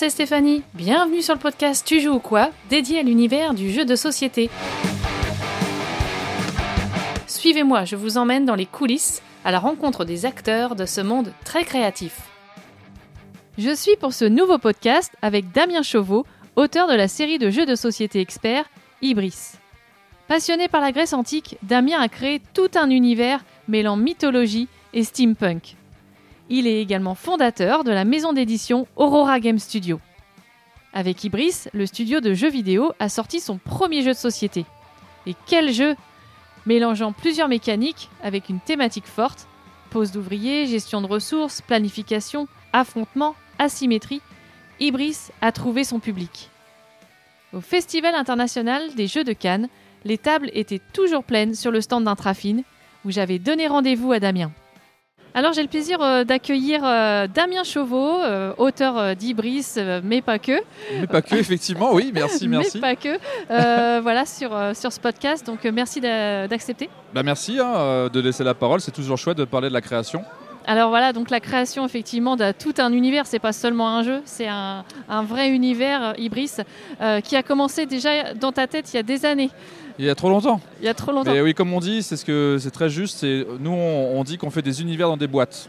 [0.00, 0.62] c'est Stéphanie.
[0.72, 4.48] Bienvenue sur le podcast Tu joues ou quoi dédié à l'univers du jeu de société.
[7.26, 11.34] Suivez-moi, je vous emmène dans les coulisses à la rencontre des acteurs de ce monde
[11.44, 12.16] très créatif.
[13.58, 16.24] Je suis pour ce nouveau podcast avec Damien Chauveau,
[16.56, 18.70] auteur de la série de jeux de société experts
[19.02, 19.58] Ibris.
[20.28, 25.76] Passionné par la Grèce antique, Damien a créé tout un univers mêlant mythologie et steampunk.
[26.52, 30.00] Il est également fondateur de la maison d'édition Aurora Game Studio.
[30.92, 34.66] Avec Ibris, le studio de jeux vidéo a sorti son premier jeu de société.
[35.26, 35.94] Et quel jeu
[36.66, 39.46] Mélangeant plusieurs mécaniques avec une thématique forte,
[39.90, 44.20] pose d'ouvriers, gestion de ressources, planification, affrontement, asymétrie,
[44.80, 46.50] Ibris a trouvé son public.
[47.52, 49.68] Au Festival international des Jeux de Cannes,
[50.04, 52.64] les tables étaient toujours pleines sur le stand d'Intrafine,
[53.04, 54.50] où j'avais donné rendez-vous à Damien.
[55.32, 60.60] Alors j'ai le plaisir euh, d'accueillir euh, Damien Chauveau, euh, auteur d'Ibris, mais pas que.
[60.98, 62.78] Mais pas que, effectivement, oui, merci, merci.
[62.78, 64.00] mais pas que.
[64.00, 66.88] voilà, sur, sur ce podcast, donc merci d'accepter.
[67.14, 70.24] Bah, merci hein, de laisser la parole, c'est toujours chouette de parler de la création.
[70.66, 74.20] Alors voilà, donc la création effectivement de tout un univers, c'est pas seulement un jeu,
[74.24, 76.56] c'est un, un, vrai univers, Ibris,
[77.24, 79.50] qui a commencé déjà dans ta tête il y a des années.
[80.00, 80.62] Il y a trop longtemps.
[80.80, 81.30] Il y a trop longtemps.
[81.30, 83.22] Mais oui, comme on dit, c'est ce que c'est très juste.
[83.22, 85.68] Nous, on, dit qu'on fait des univers dans des boîtes.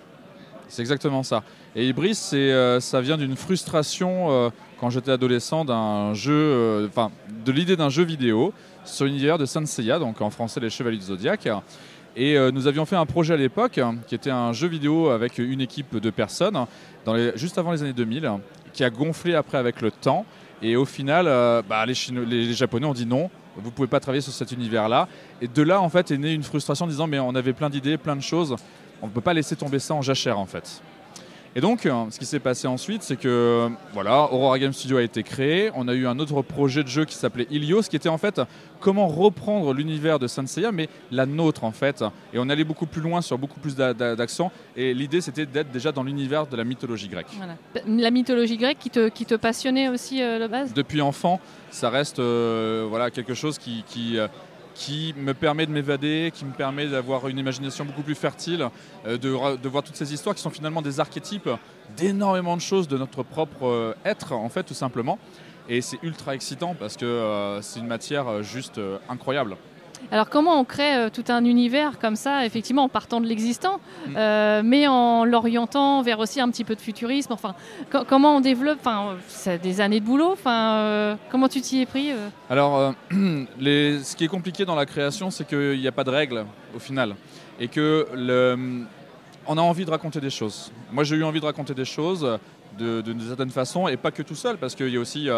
[0.70, 1.44] C'est exactement ça.
[1.76, 6.88] Et Ibris, c'est euh, ça vient d'une frustration euh, quand j'étais adolescent d'un jeu, euh,
[6.88, 7.12] enfin
[7.44, 8.54] de l'idée d'un jeu vidéo
[8.86, 11.50] sur l'univers de Saint Seiya, donc en français les Chevaliers du Zodiac.
[12.16, 15.62] Et nous avions fait un projet à l'époque qui était un jeu vidéo avec une
[15.62, 16.66] équipe de personnes,
[17.06, 18.30] dans les, juste avant les années 2000,
[18.74, 20.26] qui a gonflé après avec le temps.
[20.62, 21.26] Et au final,
[21.70, 21.94] bah, les,
[22.26, 25.08] les Japonais ont dit non, vous ne pouvez pas travailler sur cet univers-là.
[25.42, 27.70] Et de là, en fait, est née une frustration en disant, mais on avait plein
[27.70, 28.56] d'idées, plein de choses,
[29.02, 30.82] on ne peut pas laisser tomber ça en jachère, en fait.
[31.54, 35.02] Et donc, euh, ce qui s'est passé ensuite, c'est que voilà, Aurora Game Studio a
[35.02, 35.70] été créé.
[35.76, 38.40] On a eu un autre projet de jeu qui s'appelait Ilios, qui était en fait
[38.80, 42.06] comment reprendre l'univers de Senseiya, mais la nôtre en fait.
[42.34, 44.50] Et on allait beaucoup plus loin sur beaucoup plus d'accents.
[44.78, 47.28] Et l'idée, c'était d'être déjà dans l'univers de la mythologie grecque.
[47.86, 50.74] La mythologie grecque qui te, qui te passionnait aussi euh, base?
[50.74, 54.18] Depuis enfant, ça reste euh, voilà, quelque chose qui, qui
[54.74, 58.68] qui me permet de m'évader, qui me permet d'avoir une imagination beaucoup plus fertile,
[59.06, 61.50] euh, de, voir toutes ces histoires qui sont finalement des archétypes
[61.98, 65.20] d'énormément de choses de notre propre euh, être, en fait, tout simplement.
[65.70, 69.58] Et c'est ultra excitant parce que euh, c'est une matière juste incroyable.
[70.12, 73.80] Alors comment on crée euh, tout un univers comme ça, effectivement en partant de l'existant,
[74.08, 74.14] mm.
[74.18, 77.34] euh, mais en l'orientant vers aussi un petit peu de futurisme.
[77.34, 77.56] Enfin,
[78.08, 80.32] comment on développe Enfin, c'est des années de boulot.
[80.34, 82.12] Enfin, euh, comment tu t'y es pris
[82.50, 86.46] Alors, ce qui est compliqué dans la création, c'est qu'il n'y a pas de règles
[86.76, 87.16] au final,
[87.60, 88.08] et que
[89.48, 90.72] on a envie de raconter des choses.
[90.92, 92.40] Moi, j'ai eu envie de raconter des choses
[92.78, 95.30] de, de, certaine façon, et pas que tout seul, parce qu'il y a aussi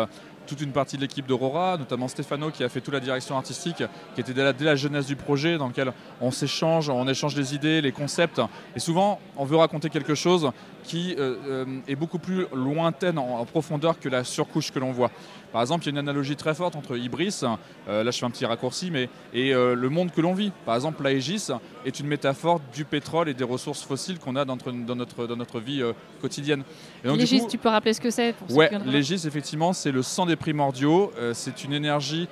[0.47, 3.83] toute une partie de l'équipe d'Aurora, notamment Stefano qui a fait toute la direction artistique,
[4.15, 7.81] qui était dès la, jeunesse du projet, dans lequel on s'échange, on échange les idées,
[7.81, 8.41] les concepts.
[8.75, 10.51] Et souvent, on veut raconter quelque chose
[10.83, 15.11] qui euh, euh, est beaucoup plus lointaine en, profondeur que la surcouche que l'on voit.
[15.51, 17.41] Par exemple, il y a une analogie très forte entre Ibris,
[17.87, 20.51] euh, là je fais un petit raccourci, mais, et le monde que l'on vit.
[20.65, 21.47] Par exemple, l'Aegis
[21.85, 25.27] est une métaphore du pétrole et des ressources fossiles qu'on a dans notre, dans notre,
[25.27, 25.83] dans notre vie
[26.21, 26.63] quotidienne.
[27.03, 31.11] L'Aegis, tu peux rappeler ce que c'est Ouais, l'Aegis, effectivement, c'est le sang des primordiaux.
[31.33, 32.27] c'est une énergie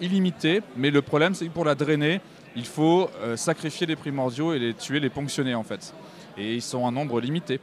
[0.00, 2.20] illimitée, mais le problème, c'est que pour la drainer,
[2.54, 5.94] il faut sacrifier les primordiaux et les tuer, les ponctionner en fait.
[6.36, 7.60] Et ils sont un nombre limité.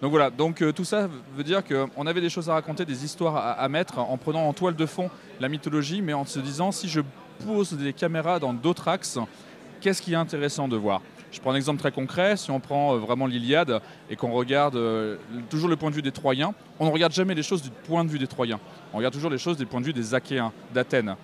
[0.00, 3.04] Donc voilà, donc euh, tout ça veut dire qu'on avait des choses à raconter, des
[3.04, 5.10] histoires à, mettre en prenant en toile de fond
[5.40, 7.00] la mythologie, mais en se disant si je
[7.44, 9.18] pose des caméras dans d'autres axes,
[9.80, 11.02] qu'est-ce qui est intéressant de voir?
[11.32, 14.76] Je prends un exemple très concret, si on prend euh, vraiment l'Iliade et qu'on regarde
[14.76, 15.16] euh,
[15.50, 18.04] toujours le point de vue des Troyens, on ne regarde jamais les choses du point
[18.04, 18.60] de vue des Troyens,
[18.92, 21.16] on regarde toujours les choses du point de vue des Achéens, d'Athènes.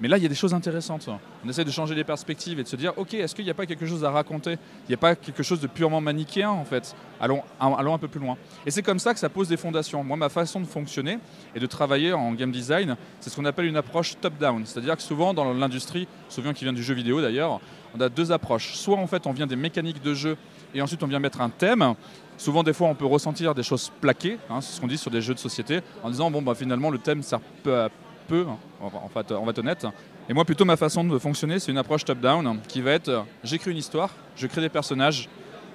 [0.00, 1.08] Mais là, il y a des choses intéressantes.
[1.44, 3.54] On essaie de changer les perspectives et de se dire, ok, est-ce qu'il n'y a
[3.54, 4.52] pas quelque chose à raconter?
[4.52, 6.94] Il n'y a pas quelque chose de purement manichéen, en fait.
[7.20, 8.36] Allons, un peu plus loin.
[8.66, 10.02] Et c'est comme ça que ça pose des fondations.
[10.02, 11.18] Moi, ma façon de fonctionner
[11.54, 14.66] et de travailler en game design, c'est ce qu'on appelle une approche top-down.
[14.66, 17.60] C'est-à-dire que souvent, dans l'industrie, souvent qui vient du jeu vidéo d'ailleurs,
[17.96, 18.74] on a deux approches.
[18.74, 20.36] Soit, en fait, on vient des mécaniques de jeu
[20.74, 21.94] et ensuite on vient mettre un thème.
[22.36, 25.12] Souvent, des fois, on peut ressentir des choses plaquées, hein, c'est ce qu'on dit sur
[25.12, 27.88] des jeux de société, en disant, bon, bah, finalement, le thème sert peu
[28.24, 29.86] peu, hein, en fait, on va être honnête.
[30.28, 33.70] Et moi, plutôt, ma façon de fonctionner, c'est une approche top-down qui va être j'écris
[33.70, 35.28] une histoire, je crée des personnages,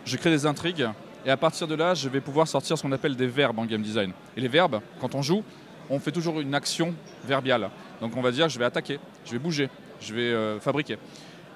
[0.05, 0.87] je crée des intrigues,
[1.25, 3.65] et à partir de là, je vais pouvoir sortir ce qu'on appelle des verbes en
[3.65, 4.11] game design.
[4.37, 5.43] Et les verbes, quand on joue,
[5.89, 6.93] on fait toujours une action
[7.25, 7.69] verbiale.
[8.01, 9.69] Donc on va dire je vais attaquer, je vais bouger,
[9.99, 10.97] je vais euh, fabriquer.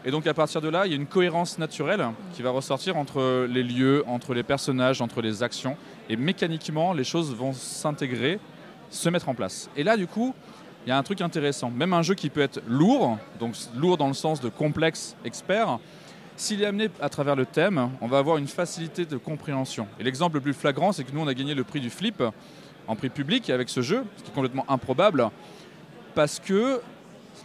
[0.05, 2.97] Et donc à partir de là, il y a une cohérence naturelle qui va ressortir
[2.97, 5.77] entre les lieux, entre les personnages, entre les actions.
[6.09, 8.39] Et mécaniquement, les choses vont s'intégrer
[8.89, 9.69] se mettre en place.
[9.77, 10.35] Et là, du coup,
[10.85, 11.69] il y a un truc intéressant.
[11.71, 15.79] Même un jeu qui peut être lourd, donc lourd dans le sens de complexe, expert,
[16.35, 19.87] s'il est amené à travers le thème, on va avoir une facilité de compréhension.
[19.99, 22.21] Et l'exemple le plus flagrant, c'est que nous, on a gagné le prix du flip
[22.87, 25.29] en prix public avec ce jeu, ce qui est complètement improbable,
[26.15, 26.81] parce que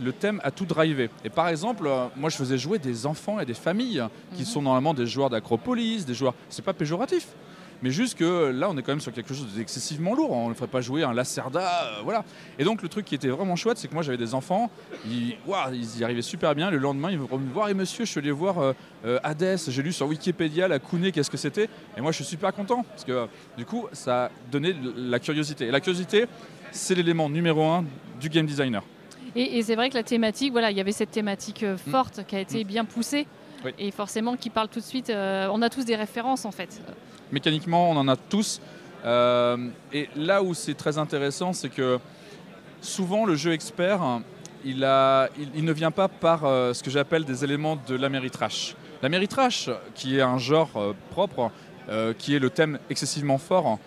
[0.00, 1.10] le thème a tout drivé.
[1.24, 4.04] Et par exemple, euh, moi je faisais jouer des enfants et des familles
[4.34, 4.46] qui Mhm.
[4.46, 6.34] sont normalement des joueurs d'Acropolis, des joueurs.
[6.48, 7.28] C'est pas péjoratif,
[7.82, 10.32] mais juste que là on est quand même sur quelque chose d'excessivement lourd.
[10.32, 12.24] On ne ferait pas jouer un Lacerda, euh, voilà.
[12.58, 14.70] Et donc le truc qui était vraiment chouette, c'est que moi j'avais des enfants,
[15.06, 16.70] ils, ouah, ils y arrivaient super bien.
[16.70, 18.72] Le lendemain, ils me voir, et monsieur, je suis allé voir euh,
[19.04, 22.24] euh, Hades, j'ai lu sur Wikipédia la Kune, qu'est-ce que c'était Et moi je suis
[22.24, 23.26] super content, parce que euh,
[23.56, 25.66] du coup ça a donné la curiosité.
[25.66, 26.26] Et la curiosité,
[26.72, 27.84] c'est l'élément numéro un
[28.20, 28.82] du game designer.
[29.36, 32.26] Et, et c'est vrai que la thématique, voilà, il y avait cette thématique euh, forte
[32.26, 33.26] qui a été bien poussée.
[33.64, 33.72] Oui.
[33.78, 35.10] Et forcément, qui parle tout de suite.
[35.10, 36.80] euh, on a tous des références en fait.
[37.32, 38.60] mécaniquement, on en a tous.
[39.04, 41.98] Euh, et là où c'est très intéressant, c'est que
[42.80, 44.20] souvent le jeu expert,
[44.64, 47.94] il, a, il, il ne vient pas par euh, ce que j'appelle des éléments de
[47.96, 48.74] l'améritrash.
[49.02, 50.70] L'améritrash, qui est un genre
[51.10, 51.52] propre,
[52.18, 53.78] qui est le thème excessivement fort,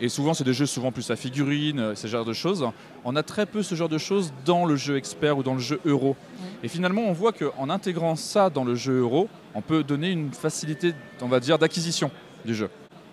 [0.00, 2.66] et souvent c'est des jeux souvent plus à figurines, euh, ce genre de choses,
[3.04, 5.60] on a très peu ce genre de choses dans le jeu expert ou dans le
[5.60, 6.16] jeu euro.
[6.62, 10.32] Et finalement, on voit qu'en intégrant ça dans le jeu euro, on peut donner une
[10.32, 12.10] facilité, on va dire, d'acquisition
[12.44, 12.68] du jeu.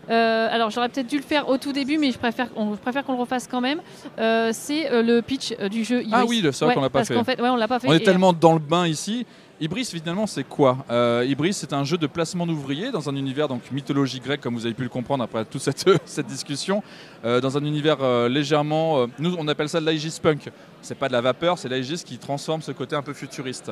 [0.10, 2.80] Euh, alors j'aurais peut-être dû le faire au tout début, mais je préfère, on, je
[2.80, 3.82] préfère qu'on le refasse quand même.
[4.20, 6.04] Euh, c'est euh, le pitch du jeu.
[6.12, 7.42] Ah oui, vrai Ouais, qu'on l'a pas parce fait.
[7.42, 7.88] ouais, on l'a pas fait.
[7.88, 9.26] On est tellement dans le bain ici.
[9.64, 13.48] Ibris, finalement, c'est quoi euh, Ibris, c'est un jeu de placement d'ouvriers dans un univers
[13.48, 15.88] donc mythologie grecque, comme vous avez pu le comprendre après toute cette,
[16.28, 16.84] discussion,
[17.24, 19.08] euh, dans un univers euh, légèrement.
[19.20, 20.52] nous, on appelle ça de l'Aegis punk.
[20.82, 23.72] C'est pas de la vapeur, c'est l'Aegis qui transforme ce côté un peu futuriste.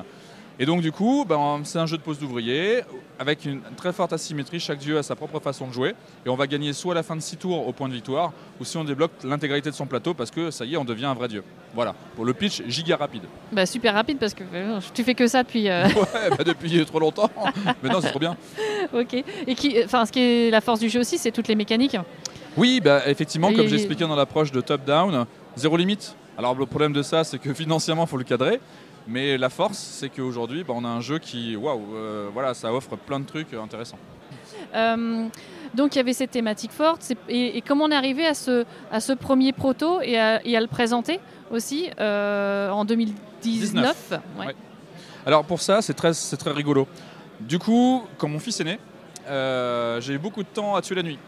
[0.62, 2.82] Et donc, du coup, ben, c'est un jeu de pose d'ouvriers
[3.18, 4.60] avec une très forte asymétrie.
[4.60, 5.96] Chaque dieu a sa propre façon de jouer.
[6.24, 8.32] Et on va gagner soit à la fin de 6 tours au point de victoire,
[8.60, 11.06] ou si on débloque l'intégralité de son plateau parce que ça y est, on devient
[11.06, 11.44] un vrai dieu.
[11.74, 13.24] Voilà, pour le pitch giga rapide.
[13.52, 15.68] Bah, super rapide parce que euh, tu fais que ça depuis.
[15.68, 17.32] euh, Ouais, bah depuis trop longtemps.
[17.82, 18.38] Mais non, c'est trop bien.
[18.94, 19.16] ok.
[19.48, 21.98] Et qui, enfin, ce qui est la force du jeu aussi, c'est toutes les mécaniques.
[22.56, 25.26] Oui, bah, effectivement, Et- comme j'ai expliqué dans l'approche de top-down,
[25.56, 26.16] zéro limite.
[26.38, 28.60] Alors le problème de ça, c'est que financièrement, il faut le cadrer.
[29.08, 32.74] Mais la force, c'est qu'aujourd'hui, bah, on a un jeu qui, waouh, euh, voilà, ça
[32.74, 33.98] offre plein de trucs euh, intéressants.
[34.76, 35.26] Euh,
[35.74, 37.12] donc il y avait cette thématique forte.
[37.28, 40.56] Et, et comment on est arrivé à ce, à ce premier proto et à, et
[40.56, 41.20] à le présenter
[41.50, 44.46] aussi euh, en 2019 Ouais.
[44.48, 44.56] Ouais.
[45.26, 46.88] Alors pour ça, c'est très, très rigolo.
[47.40, 48.80] Du coup, quand mon fils est né,
[49.28, 51.20] euh, j'ai eu beaucoup de temps à tuer la nuit.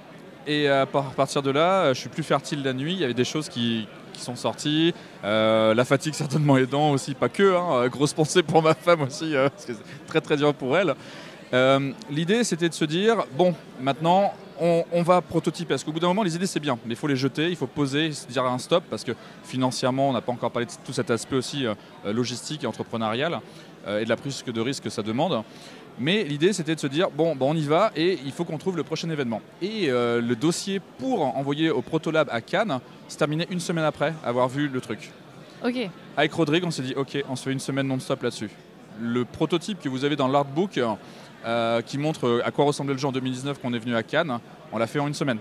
[0.46, 2.94] Et à par- partir de là, je suis plus fertile la nuit.
[2.94, 4.94] Il y avait des choses qui, qui sont sorties.
[5.24, 7.56] Euh, la fatigue certainement aidant aussi, pas que.
[7.56, 7.68] hein.
[7.72, 10.78] Euh, grosse pensée pour ma femme aussi, euh, parce que c'est très très dur pour
[10.78, 10.96] elle.
[12.10, 15.70] L'idée, c'était de se dire, bon, maintenant, on, on va prototyper.
[15.70, 17.56] Parce qu'au bout d'un moment, les idées, c'est bien, mais il faut les jeter, il
[17.56, 19.12] faut poser, se dire un stop, parce que
[19.44, 21.66] financièrement, on n'a pas encore parlé de tout cet aspect aussi
[22.06, 23.40] logistique et entrepreneurial,
[23.88, 25.44] et de la prise de risque que ça demande.
[26.00, 28.58] Mais l'idée, c'était de se dire, bon, bah, on y va, et il faut qu'on
[28.58, 29.42] trouve le prochain événement.
[29.62, 34.14] Et euh, le dossier pour envoyer au Protolab à Cannes se terminait une semaine après
[34.24, 35.12] avoir vu le truc.
[35.64, 35.90] Ok.
[36.18, 38.50] Avec Rodrigue, on s'est dit, ok, on se fait une semaine non-stop là-dessus.
[39.00, 40.80] Le prototype que vous avez dans l'artbook,
[41.46, 44.04] euh, qui montre euh, à quoi ressemblait le jeu en 2019 qu'on est venu à
[44.04, 44.40] Cannes,
[44.72, 45.40] on l'a fait en une semaine.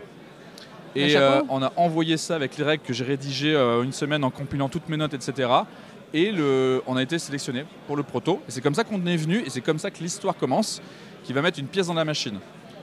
[0.95, 4.25] Et euh, on a envoyé ça avec les règles que j'ai rédigées euh, une semaine
[4.25, 5.49] en compilant toutes mes notes, etc.
[6.15, 8.41] Et le, on a été sélectionné pour le proto.
[8.47, 10.83] Et c'est comme ça qu'on est venu, et c'est comme ça que l'histoire commence,
[11.25, 12.39] qui va mettre une pièce dans la machine.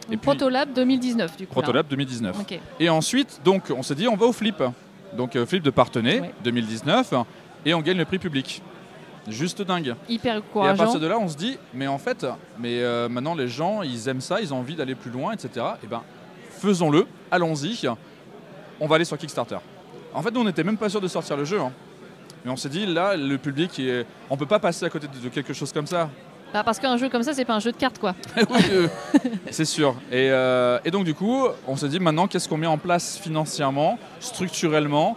[0.07, 1.55] Et puis- Protolab 2019 du coup.
[1.55, 1.61] là.
[1.61, 2.35] Protolab 2019.
[2.41, 2.59] Ok.
[2.79, 4.63] Et ensuite, donc, on s'est dit, on va au flip.
[5.15, 6.31] Donc, euh, flip de Partenay, Ouais.
[6.43, 7.13] 2019,
[7.65, 8.61] et on gagne le prix public.
[9.27, 9.93] Juste dingue.
[10.07, 12.25] Hyper Et à partir de là, on se dit, mais en fait,
[12.57, 15.63] mais euh, maintenant les gens, ils aiment ça, ils ont envie d'aller plus loin, etc.
[15.83, 16.01] Et ben,
[16.49, 17.87] faisons-le, allons-y.
[18.79, 19.57] On va aller sur Kickstarter.
[20.13, 21.59] En fait, nous, on n'était même pas sûr de sortir le jeu.
[21.59, 21.71] hein.
[22.45, 24.05] Mais on s'est dit, là, le public, est...
[24.29, 26.09] on peut pas passer à côté de quelque chose comme ça.
[26.53, 28.15] Bah, parce qu'un jeu comme ça, c'est pas un jeu de cartes quoi.
[28.37, 28.87] Oui, euh,
[29.51, 29.93] c'est sûr.
[30.11, 33.19] Et, euh, et donc du coup, on s'est dit maintenant qu'est-ce qu'on met en place
[33.19, 35.15] financièrement, structurellement.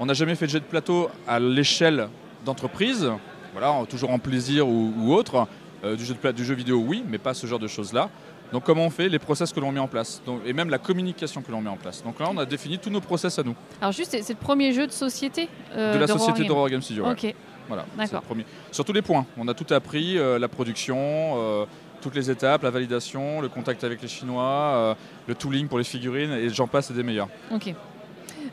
[0.00, 2.08] On n'a jamais fait de jet de plateau à l'échelle
[2.44, 3.08] d'entreprise,
[3.52, 5.46] voilà, toujours en plaisir ou, ou autre.
[5.84, 8.08] Euh, du, jeu de pla- du jeu vidéo, oui, mais pas ce genre de choses-là.
[8.52, 10.78] Donc comment on fait les process que l'on met en place Donc, et même la
[10.78, 12.02] communication que l'on met en place.
[12.04, 14.38] Donc là, on a défini tous nos process à nous, Alors juste, c'est c'est le
[14.38, 17.04] premier jeu de société euh, de la société d'Aurora Game Studio.
[17.04, 17.12] ouais.
[17.12, 17.34] Ok.
[17.66, 18.06] Voilà, D'accord.
[18.08, 18.44] c'est le premier.
[18.70, 21.64] Sur tous les points, on a tout appris, euh, la production, euh,
[22.02, 24.94] toutes les étapes, la validation, le contact avec les Chinois,
[25.26, 27.28] le tooling pour les figurines, et j'en passe et des meilleurs.
[27.50, 27.74] Ok.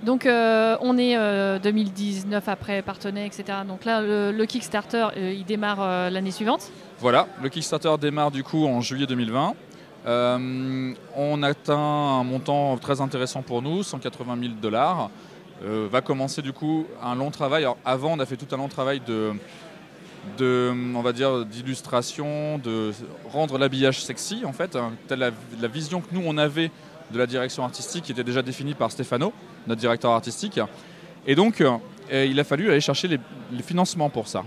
[0.03, 3.59] Donc euh, on est euh, 2019 après Partenay, etc.
[3.67, 6.71] Donc là, le, le Kickstarter, euh, il démarre l'année suivante.
[6.99, 9.53] Voilà, le Kickstarter démarre du coup en juillet 2020.
[10.05, 15.09] Euh, on atteint un montant très intéressant pour nous, 180 000 dollars.
[15.63, 17.67] euh, va commencer du coup un long travail.
[17.85, 19.33] Avant, on a fait tout un long travail de,
[20.37, 22.91] de on va dire, d'illustration, de
[23.31, 26.71] rendre l'habillage sexy en fait, hein, telle la, vision que nous on avait
[27.11, 29.33] de la direction artistique qui était déjà définie par Stefano,
[29.67, 30.59] notre directeur artistique.
[31.27, 31.77] Et donc, euh,
[32.11, 34.43] il a fallu aller chercher les financements pour ça.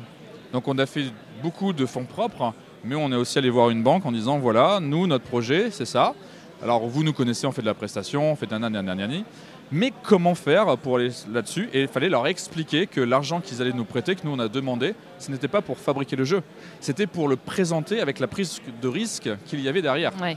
[0.53, 1.07] Donc, on a fait
[1.43, 4.79] beaucoup de fonds propres, mais on est aussi allé voir une banque en disant voilà,
[4.81, 6.15] nous, notre projet, c'est ça.
[6.63, 9.25] Alors, vous nous connaissez, on fait de la prestation, on fait d'un nanani.
[9.73, 11.69] Mais comment faire pour aller là-dessus?
[11.73, 14.49] Et il fallait leur expliquer que l'argent qu'ils allaient nous prêter, que nous on a
[14.49, 16.43] demandé, ce n'était pas pour fabriquer le jeu,
[16.81, 20.13] c'était pour le présenter avec la prise de risque qu'il y avait derrière.
[20.21, 20.37] Ouais.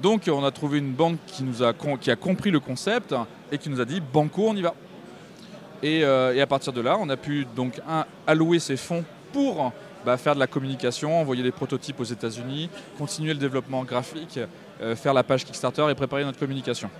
[0.00, 3.14] Donc on a trouvé une banque qui, nous a, qui a compris le concept
[3.52, 4.74] et qui nous a dit banco, on y va.
[5.82, 9.04] Et, euh, et à partir de là, on a pu donc un, allouer ces fonds
[9.32, 9.72] pour
[10.04, 14.38] bah, faire de la communication, envoyer des prototypes aux États-Unis, continuer le développement graphique,
[14.80, 16.90] euh, faire la page Kickstarter et préparer notre communication.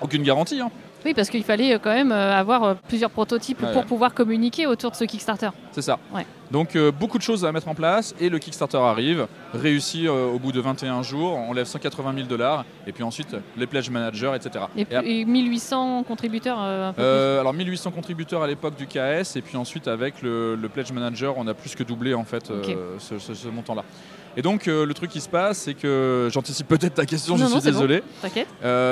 [0.00, 0.60] Aucune garantie.
[0.60, 0.70] Hein.
[1.04, 4.14] Oui, parce qu'il fallait euh, quand même euh, avoir euh, plusieurs prototypes Ouais, pour pouvoir
[4.14, 5.50] communiquer autour de ce Kickstarter.
[5.72, 5.98] C'est ça.
[6.14, 6.26] Ouais.
[6.50, 10.26] Donc euh, beaucoup de choses à mettre en place et le Kickstarter arrive, réussi euh,
[10.26, 13.90] au bout de 21 jours, on lève 180 000 dollars et puis ensuite les pledge
[13.90, 14.66] managers, etc.
[14.76, 18.86] Et, Et et 1800 contributeurs euh, un peu Euh, alors 1800 contributeurs à l'époque du
[18.86, 22.24] KS et puis ensuite avec le, le pledge manager on a plus que doublé en
[22.24, 22.52] fait
[22.98, 23.82] ce, ce- ce montant-là.
[24.36, 27.52] Et donc le truc qui se passe c'est que j'anticipe peut-être ta question, Non, je
[27.52, 28.02] suis désolé.
[28.22, 28.48] T'inquiète.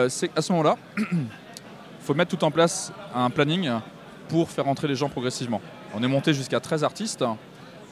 [0.08, 0.76] C'est à ce moment-là,
[2.02, 3.70] faut mettre tout en place un planning
[4.28, 5.60] pour faire entrer les gens progressivement.
[5.94, 7.24] On est monté jusqu'à 13 artistes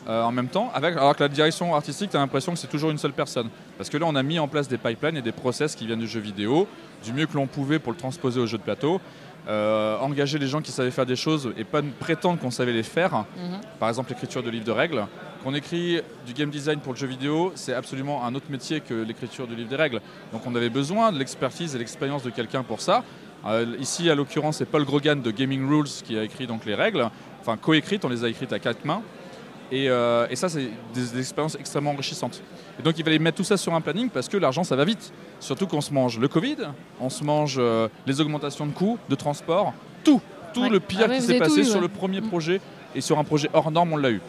[0.09, 2.67] euh, en même temps, avec, alors que la direction artistique, tu as l'impression que c'est
[2.67, 3.51] toujours une seule personne.
[3.77, 5.99] Parce que là, on a mis en place des pipelines et des process qui viennent
[6.01, 6.67] du jeu vidéo,
[7.05, 9.01] du mieux que l'on pouvait pour le transposer au jeu de plateau.
[9.49, 12.83] Euh, engager les gens qui savaient faire des choses et pas prétendre qu'on savait les
[12.83, 13.61] faire Mhm.
[13.79, 15.07] par exemple l'écriture de livres de règles.
[15.43, 18.93] Qu'on écrit du game design pour le jeu vidéo, c'est absolument un autre métier que
[18.93, 20.01] l'écriture du livre des règles.
[20.33, 23.03] Donc on avait besoin de l'expertise et l'expérience de quelqu'un pour ça.
[23.47, 26.75] Euh, ici, à l'occurrence, c'est Paul Grogan de Gaming Rules qui a écrit donc les
[26.75, 27.09] règles,
[27.41, 29.03] enfin coécrites, on les a écrites à quatre mains.
[29.73, 32.43] Et, euh, et ça, c'est des, des expériences extrêmement enrichissantes.
[32.79, 34.85] Et donc il fallait mettre tout ça sur un planning parce que l'argent, ça va
[34.85, 35.13] vite.
[35.39, 36.57] Surtout qu'on se mange le Covid,
[37.01, 39.73] on se mange euh, les augmentations de coûts, de transport,
[40.05, 40.21] tout.
[40.53, 40.69] Tout Ouais.
[40.69, 41.81] le pire Ah ouais, qui s'est passé eu, sur ouais.
[41.83, 42.29] le premier Mm.
[42.29, 42.61] projet
[42.97, 44.21] et sur un projet hors norme, on l'a eu.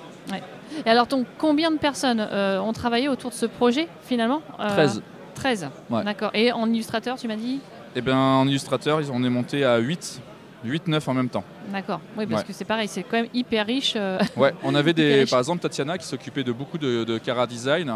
[0.86, 4.42] Et alors, donc, combien de personnes ont travaillé autour de ce projet finalement?
[4.60, 5.02] Euh, 13.
[5.36, 5.70] 13.
[5.90, 6.04] Ouais.
[6.04, 6.30] D'accord.
[6.36, 7.60] Et en illustrateur, tu m'as dit?
[7.96, 10.22] Et bien en illustrateur, ils- on est monté à 8,
[10.64, 11.44] 8-9 en même temps.
[11.72, 12.00] D'accord.
[12.18, 12.48] Oui, parce Ouais.
[12.48, 13.94] que c'est pareil, c'est quand même hyper riche.
[13.96, 17.48] euh, Ouais, on avait des, par exemple Tatiana qui s'occupait de beaucoup de, de Cara
[17.48, 17.94] Design.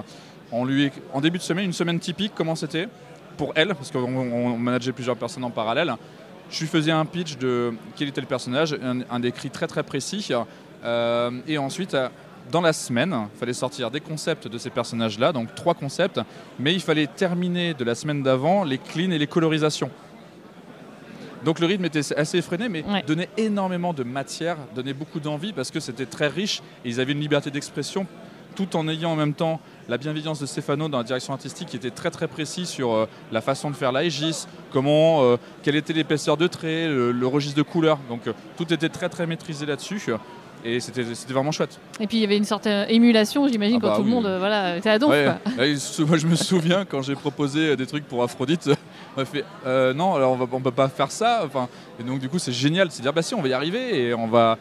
[0.51, 2.87] On lui, en début de semaine, une semaine typique, comment c'était?
[3.37, 5.93] Pour elle, parce qu'on on manageait plusieurs personnes en parallèle.
[6.49, 9.83] Je lui faisais un pitch de quel était le personnage, un, un décrit très très
[9.83, 10.29] précis.
[10.83, 11.97] Euh, et ensuite,
[12.51, 16.19] dans la semaine, il fallait sortir des concepts de ces personnages-là, donc trois concepts,
[16.59, 19.89] mais il fallait terminer de la semaine d'avant les cleans et les colorisations.
[21.43, 23.03] Donc le rythme était assez effréné, mais Ouais.
[23.05, 27.11] donnait énormément de matière, donnait beaucoup d'envie parce que c'était très riche et ils avaient
[27.13, 28.07] une liberté d'expression
[28.55, 29.59] tout en ayant en même temps
[29.89, 33.05] la bienveillance de Stefano dans la direction artistique qui était très très précis sur euh,
[33.33, 37.57] la façon de faire l'Aegis, comment, euh, quelle était l'épaisseur de trait, le, le registre
[37.57, 37.99] de couleurs.
[38.07, 40.01] Donc euh, tout était très très maîtrisé là-dessus
[40.65, 41.79] et c'était vraiment chouette.
[41.99, 44.25] Et puis il y avait une certaine émulation, j'imagine, Ah quand bah tout le monde
[44.25, 45.11] euh, voilà, était à donf.
[45.11, 46.05] Ouais, quoi.
[46.05, 48.69] moi je me souviens quand j'ai proposé euh, des trucs pour Aphrodite,
[49.15, 51.43] on m'a fait euh, non, alors on, on peut pas faire ça.
[51.45, 51.69] Enfin,
[51.99, 54.13] et donc du coup c'est génial, c'est dire bah si on va y arriver et
[54.13, 54.57] on va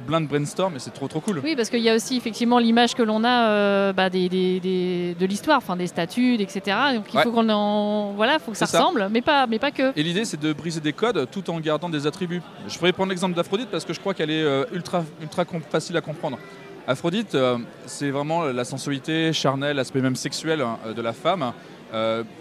[0.00, 1.40] plein de brainstorm et c'est trop trop cool.
[1.44, 4.60] Oui, parce qu'il y a aussi effectivement l'image que l'on a euh, bah, des, des-
[4.60, 6.76] des- de l'histoire, enfin des statues, etc.
[6.94, 7.22] Donc il Ouais.
[7.22, 9.92] faut qu'on en voilà, faut que ça ressemble, mais pas, mais pas que.
[9.96, 12.42] Et l'idée, c'est de briser des codes tout en gardant des attributs.
[12.68, 15.96] Je pourrais prendre l'exemple d'Aphrodite parce que je crois qu'elle est euh, ultra, ultra facile
[15.96, 16.38] à comprendre.
[16.86, 21.52] Aphrodite, euh, c'est vraiment la sensualité charnelle, l'aspect même sexuel hein, de la femme,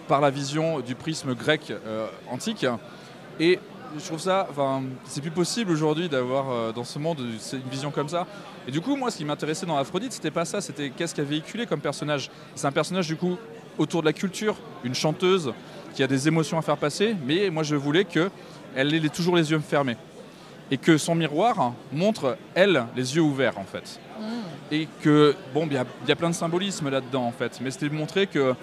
[0.07, 1.71] par la vision du prisme grec
[2.31, 2.65] antique.
[3.39, 3.59] Et
[3.97, 7.91] je trouve ça, enfin, c'est plus possible aujourd'hui d'avoir euh, dans ce monde une vision
[7.91, 8.25] comme ça.
[8.67, 11.25] Et du coup, moi, ce qui m'intéressait dans Aphrodite, c'était pas ça, c'était qu'est-ce qu'elle
[11.25, 12.29] véhiculé comme personnage.
[12.55, 13.37] C'est un personnage du coup
[13.77, 15.53] autour de la culture, une chanteuse
[15.93, 18.29] qui a des émotions à faire passer, mais moi je voulais que
[18.75, 19.97] elle ait toujours les yeux fermés
[20.71, 23.99] et que son miroir montre elle les yeux ouverts en fait.
[24.71, 27.89] Et que bon, il y, y a plein de symbolisme là-dedans en fait, mais c'était
[27.89, 28.55] de montrer que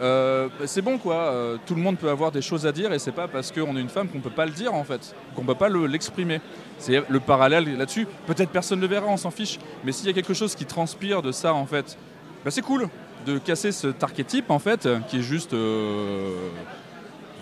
[0.00, 2.98] euh, c'est bon quoi, euh, tout le monde peut avoir des choses à dire et
[2.98, 5.42] c'est pas parce qu'on est une femme qu'on peut pas le dire en fait, qu'on
[5.44, 6.40] peut pas le- l'exprimer.
[6.78, 8.06] c'est le parallèle là-dessus.
[8.26, 10.66] Peut-être personne ne le verra, on s'en fiche, mais s'il y a quelque chose qui
[10.66, 11.96] transpire de ça en fait,
[12.44, 12.88] bah, c'est cool
[13.24, 16.34] de casser cet archétype en fait, qui est juste euh,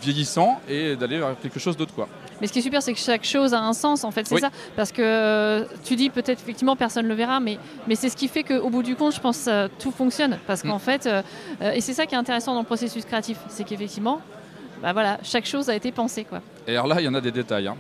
[0.01, 2.09] vieillissant et d'aller vers quelque chose d'autre quoi.
[2.41, 4.35] Mais ce qui est super, c'est que chaque chose a un sens, en fait, c'est
[4.35, 4.41] Oui.
[4.41, 4.51] ça.
[4.77, 8.17] Parce que euh, tu dis peut-être effectivement personne ne le verra, mais, mais c'est ce
[8.17, 10.39] qui fait qu'au bout du compte, je pense, euh, tout fonctionne.
[10.47, 10.81] Parce qu'en Mm.
[10.81, 11.23] fait, euh,
[11.63, 14.21] euh, et c'est ça qui est intéressant dans le processus créatif, c'est qu'effectivement,
[14.83, 16.41] bah voilà, chaque chose a été pensée, quoi.
[16.67, 17.69] Et alors là, il y en a des détails.
[17.69, 17.77] hein.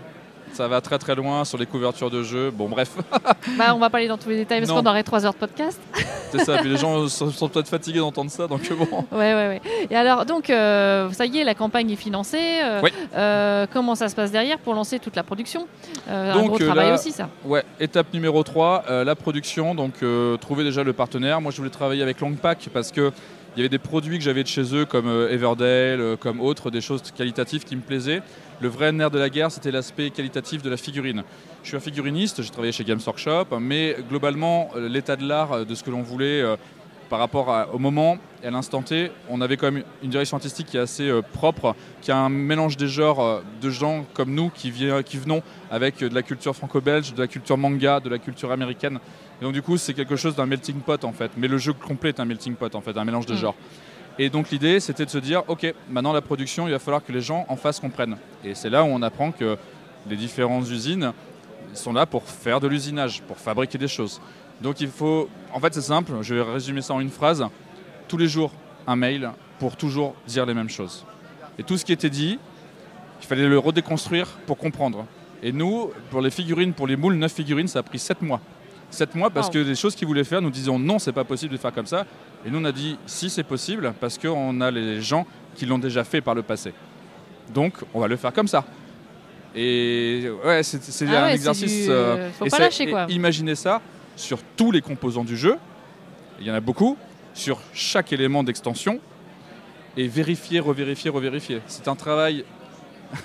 [0.54, 2.50] Ça va très très loin sur les couvertures de jeux.
[2.50, 2.90] Bon, bref,
[3.58, 5.38] Bah, on va pas aller dans tous les détails parce qu'on aurait 3 heures de
[5.38, 5.80] podcast.
[6.30, 6.58] c'est ça.
[6.58, 9.04] Puis les gens sont, sont peut-être fatigués d'entendre ça, donc bon.
[9.12, 9.60] Ouais, ouais, ouais.
[9.90, 12.60] Et alors, donc, euh, ça y est, la campagne est financée.
[12.62, 12.90] euh, Oui.
[13.16, 15.66] euh, comment ça se passe derrière pour lancer toute la production?
[16.08, 17.28] Euh, Un Donc, gros travail aussi, ça.
[17.44, 19.74] Ouais, étape numéro 3, la production.
[19.74, 19.94] Donc,
[20.40, 21.40] trouver déjà le partenaire.
[21.40, 23.10] Moi, je voulais travailler avec Longpack parce que
[23.54, 26.40] il y avait des produits que j'avais de chez eux, comme euh, Everdale, euh, comme
[26.40, 28.20] autres, des choses qualitatives qui me plaisaient.
[28.60, 31.22] Le vrai nerf de la guerre, c'était l'aspect qualitatif de la figurine.
[31.62, 35.64] Je suis un figuriniste, j'ai travaillé chez Games Workshop, mais globalement, euh, l'état de l'art,
[35.64, 36.42] de ce que l'on voulait
[37.14, 40.36] par rapport à- au moment et à l'instant T, on avait quand même une direction
[40.36, 44.04] artistique qui est assez euh, propre, qui a un mélange des genres euh, de gens
[44.14, 44.72] comme nous qui,
[45.06, 45.40] qui venons
[45.70, 48.98] avec euh, de la culture franco-belge, de la culture manga, de la culture américaine.
[49.40, 51.30] Et donc du coup, c'est quelque chose d'un melting pot en fait.
[51.36, 53.38] Mais le jeu complet est un melting pot en fait, un mélange de Mm.
[53.38, 53.54] genres.
[54.18, 57.12] Et donc l'idée, c'était de se dire, ok, maintenant la production, il va falloir que
[57.12, 58.16] les gens en face comprennent.
[58.44, 59.56] Et c'est là où on apprend que
[60.10, 61.12] les différentes usines
[61.74, 64.20] sont là pour faire de l'usinage, pour fabriquer des choses.
[64.60, 67.44] Donc il faut, en fait c'est simple, je vais résumer ça en une phrase.
[68.08, 68.52] Tous les jours,
[68.86, 71.04] un mail pour toujours dire les mêmes choses.
[71.58, 72.38] Et tout ce qui était dit,
[73.20, 75.06] il fallait le redéconstruire pour comprendre.
[75.42, 78.40] Et nous, pour les figurines, pour les moules, 9 figurines, ça a pris 7 mois.
[78.90, 79.52] 7 mois parce Wow.
[79.54, 81.86] que des choses qu'ils voulaient faire, nous disions non, c'est pas possible de faire comme
[81.86, 82.06] ça.
[82.46, 85.78] Et nous, on a dit si, c'est possible parce qu'on a les gens qui l'ont
[85.78, 86.72] déjà fait par le passé.
[87.52, 88.64] Donc, on va le faire comme ça.
[89.54, 91.84] Et ouais, c'est Ah un ouais, exercice.
[91.86, 93.06] du- euh, faut et pas lâcher, quoi.
[93.08, 93.80] Imaginez ça
[94.16, 95.56] sur tous les composants du jeu.
[96.40, 96.96] Il y en a beaucoup.
[97.34, 99.00] Sur chaque élément d'extension.
[99.96, 101.60] Et vérifier, revérifier, revérifier.
[101.66, 102.44] C'est un travail.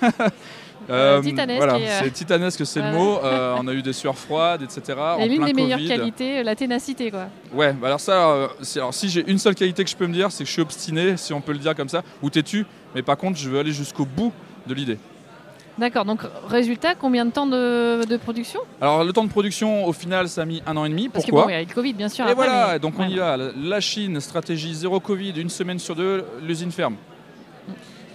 [0.88, 3.18] Euh, titanesque Voilà, euh, c'est titanesque, c'est le mot.
[3.22, 4.98] Euh, on a eu des sueurs froides, etc.
[5.18, 7.26] Et l'une des meilleures qualités, euh, la ténacité, quoi.
[7.52, 10.14] Ouais, bah alors ça, euh, alors si j'ai une seule qualité que je peux me
[10.14, 12.66] dire, c'est que je suis obstiné, si on peut le dire comme ça, ou têtu.
[12.94, 14.32] Mais par contre, je veux aller jusqu'au bout
[14.66, 14.98] de l'idée.
[15.80, 18.60] D'accord, donc résultat, combien de temps de, de production?
[18.82, 21.08] Alors le temps de production, au final, ça a mis un an et demi.
[21.08, 21.44] Parce Pourquoi?
[21.44, 22.26] que bon, il y a eu le Covid, bien sûr.
[22.26, 23.10] Et après, voilà, mais- donc on ouais.
[23.12, 23.38] y va.
[23.38, 26.96] La Chine, stratégie zéro Covid, une semaine sur deux, l'usine ferme.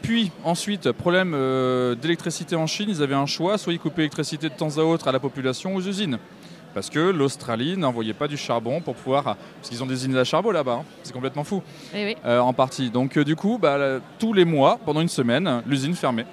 [0.04, 4.48] Puis ensuite, problème euh, d'électricité en Chine, ils avaient un choix, soit ils coupaient l'électricité
[4.50, 6.20] de temps à autre à la population aux usines.
[6.76, 9.24] Parce que l'Australie n'envoyait pas du charbon pour pouvoir...
[9.24, 10.86] Parce qu'ils ont des usines à charbon là-bas, hein.
[11.02, 11.64] c'est complètement fou,
[11.96, 12.16] Eh oui.
[12.26, 12.92] euh, en partie.
[12.92, 16.26] Donc euh, du coup, bah, là, tous les mois, pendant une semaine, l'usine fermait.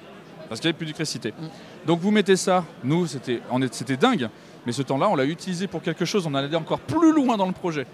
[0.53, 1.33] Parce qu'il n'y avait plus d'électricité.
[1.87, 3.41] Donc vous mettez ça, nous, c'était
[3.97, 4.29] dingue.
[4.67, 7.47] Mais ce temps-là, on l'a utilisé pour quelque chose, on allait encore plus loin dans
[7.47, 7.87] le projet.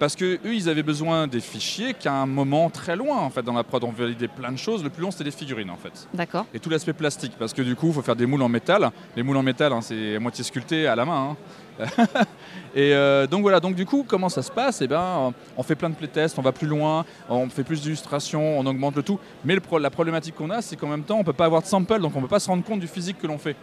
[0.00, 3.42] Parce que eux, ils avaient besoin des fichiers qu'à un moment très loin en fait
[3.42, 3.84] dans la prod.
[3.84, 4.82] On validait plein de choses.
[4.82, 6.08] Le plus long, c'était des figurines en fait.
[6.14, 6.46] D'accord.
[6.54, 8.90] Et tout l'aspect plastique, parce que du coup, il faut faire des moules en métal.
[9.14, 11.30] Les moules en métal, hein, c'est à moitié sculpté à la main.
[11.30, 11.36] hein.
[12.74, 14.82] et euh, donc voilà, donc du coup, comment ça se passe?
[14.82, 18.58] Eh ben, on fait plein de playtests, on va plus loin, on fait plus d'illustrations,
[18.58, 19.18] on augmente le tout.
[19.44, 21.62] Mais le pro- la problématique qu'on a, c'est qu'en même temps, on peut pas avoir
[21.62, 23.56] de sample, donc on peut pas se rendre compte du physique que l'on fait.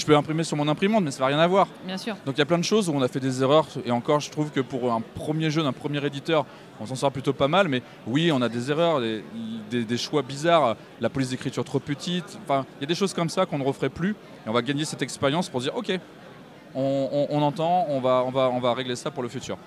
[0.00, 1.68] Je peux imprimer sur mon imprimante, mais ça va rien avoir.
[1.84, 2.16] Bien sûr.
[2.24, 4.20] Donc il y a plein de choses où on a fait des erreurs et encore
[4.20, 6.46] je trouve que pour un premier jeu d'un premier éditeur
[6.80, 9.22] on s'en sort plutôt pas mal mais oui on a des erreurs, des,
[9.70, 13.12] des- des choix bizarres, la police d'écriture trop petite, enfin il y a des choses
[13.12, 14.12] comme ça qu'on ne referait plus
[14.46, 15.92] et on va gagner cette expérience pour dire ok
[16.74, 19.58] on, on- on entend, on va, on, va, on va régler ça pour le futur.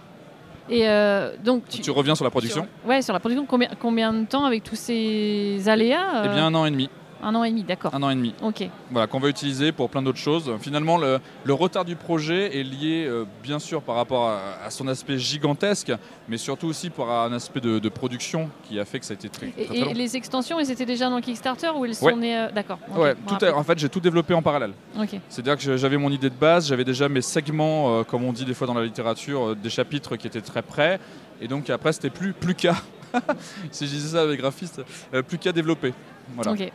[0.69, 3.67] Et euh, donc, tu, Tu reviens sur la production sur- ouais, sur la production, combien,
[3.79, 6.89] combien de temps avec tous ces aléas Eh euh, bien un an et demi,
[7.23, 7.95] Un an et demi, d'accord.
[7.95, 8.33] un an et demi.
[8.41, 8.67] Ok.
[8.91, 10.51] voilà, qu'on va utiliser pour plein d'autres choses.
[10.59, 14.69] Finalement, le, le retard du projet est lié, euh, bien sûr, par rapport à, à
[14.69, 15.91] son aspect gigantesque,
[16.27, 19.15] mais surtout aussi par un aspect de, de production qui a fait que ça a
[19.15, 19.93] été très, très, Et, très et long.
[19.93, 22.15] les extensions, elles étaient déjà dans Kickstarter ou elles sont Ouais.
[22.15, 22.79] nées euh, D'accord.
[22.91, 24.73] ok, Ouais, tout est- en fait, j'ai tout développé en parallèle.
[24.99, 25.17] Ok.
[25.29, 28.45] C'est-à-dire que j'avais mon idée de base, j'avais déjà mes segments, euh, comme on dit
[28.45, 30.99] des fois dans la littérature, des chapitres qui étaient très près,
[31.41, 32.75] et donc après, c'était plus, plus qu'à,
[33.71, 34.81] si je disais ça avec graphiste,
[35.13, 35.93] euh, plus qu'à développer.
[36.35, 36.51] Voilà.
[36.51, 36.71] Ok.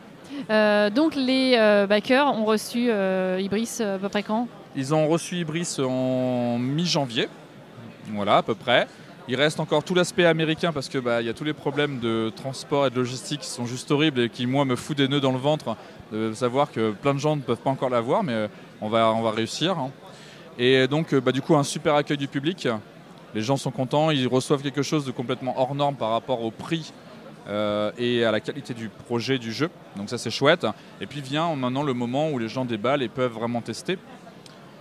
[0.49, 4.47] Euh, donc les euh, backers ont reçu euh, Ibris à peu près quand?
[4.75, 7.27] Ils ont reçu Ibris en mi-janvier,
[8.13, 8.87] voilà à peu près.
[9.27, 12.31] Il reste encore tout l'aspect américain parce que bah, y a tous les problèmes de
[12.35, 15.19] transport et de logistique qui sont juste horribles et qui moi me foutent des nœuds
[15.21, 15.75] dans le ventre
[16.11, 18.49] de savoir que plein de gens ne peuvent pas encore l'avoir, mais
[18.81, 19.77] on va on va réussir.
[19.77, 19.91] hein.
[20.57, 22.67] Et donc bah, du coup un super accueil du public.
[23.35, 26.49] Les gens sont contents, ils reçoivent quelque chose de complètement hors norme par rapport au
[26.49, 26.91] prix
[27.49, 29.69] euh, et à la qualité du projet du jeu.
[29.97, 30.65] Donc ça c'est chouette.
[31.01, 33.97] Et puis vient maintenant le moment où les gens déballent et peuvent vraiment tester.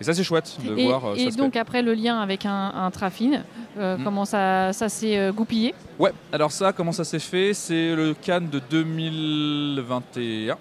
[0.00, 1.04] Et ça c'est chouette de Et, voir.
[1.06, 3.42] euh, et donc après le lien avec un, un Trafine,
[3.78, 4.04] euh, Mm.
[4.04, 5.74] comment ça, ça s'est euh, goupillé?
[5.98, 6.12] Ouais.
[6.32, 7.52] Alors ça comment ça s'est fait?
[7.52, 10.56] C'est le Cannes de 2021.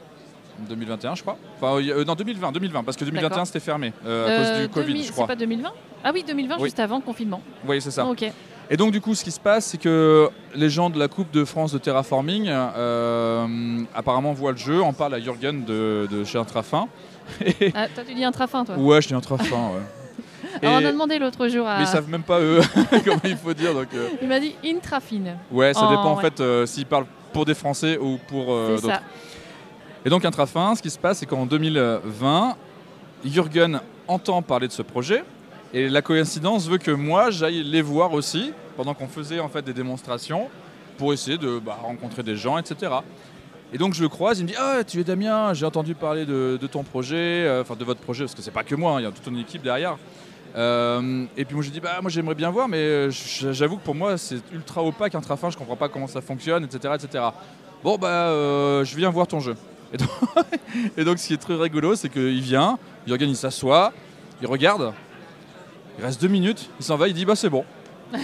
[0.67, 1.38] 2021 je crois.
[1.62, 3.46] Enfin euh, non 2020 2020 parce que 2021 D'accord.
[3.48, 5.26] c'était fermé euh, à Euh, cause du Covid 2000 je crois.
[5.26, 5.70] C'est pas 2020
[6.04, 6.63] Ah oui, 2020, Oui.
[6.63, 7.41] juste avant le confinement.
[7.67, 8.06] Oui c'est ça.
[8.08, 8.26] Ok.
[8.69, 11.32] Et donc du coup, ce qui se passe, c'est que les gens de la Coupe
[11.32, 16.23] de France de Terraforming euh, apparemment voient le jeu, en parlent à Jürgen de, de
[16.23, 16.88] chez Intrafin.
[17.75, 19.82] Ah, toi, tu dis Intrafin, toi Ouais, je dis Intrafin, ouais.
[20.62, 21.77] Alors, on a demandé l'autre jour à.
[21.77, 22.62] Mais ils savent même pas eux
[23.06, 23.73] comment il faut dire.
[23.73, 25.38] Donc, euh, Il m'a dit Intrafine.
[25.51, 26.21] ouais, ça Oh, dépend en ouais.
[26.21, 29.01] fait euh, s'ils parlent pour des Français ou pour euh, d'autres.
[30.06, 32.56] Et donc Intrafin, ce qui se passe, c'est qu'en 2020,
[33.25, 35.23] Jürgen entend parler de ce projet.
[35.73, 39.63] Et la coïncidence veut que moi, j'aille les voir aussi, pendant qu'on faisait en fait
[39.63, 40.47] des démonstrations,
[40.97, 42.91] pour essayer de bah, rencontrer des gens, etc.
[43.73, 46.25] Et donc je le croise, il me dit Ah, tu es Damien, j'ai entendu parler
[46.25, 48.99] de, ton projet, euh, enfin de votre projet, parce que c'est pas que moi, hein,
[49.01, 49.97] il y a toute une équipe derrière.
[50.56, 53.84] Euh, et puis moi je dis Bah, moi j'aimerais bien voir, mais euh, j'avoue que
[53.84, 56.93] pour moi c'est ultra opaque, Intrafin, je comprends pas comment ça fonctionne, etc.
[56.95, 57.25] etc.
[57.84, 58.30] Bon, bah,
[58.84, 59.56] je viens voir ton jeu.
[59.93, 60.10] Et donc,
[60.97, 62.77] et donc, ce qui est très rigolo, c'est qu'il vient,
[63.08, 63.93] Jürgen il s'assoit,
[64.41, 64.91] il regarde,
[65.97, 67.63] il reste deux minutes, il s'en va, il dit bah c'est bon.